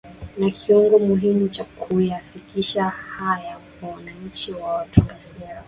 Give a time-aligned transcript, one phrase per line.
[0.37, 5.59] Na kiungo muhimu cha kuyafikisha haya kwa wananchi na watunga sera